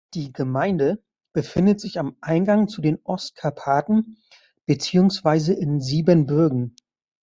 [0.15, 4.17] Die Gemeinde befindet sich am Eingang zu den Ostkarpaten
[4.65, 6.75] beziehungsweise in Siebenbürgen.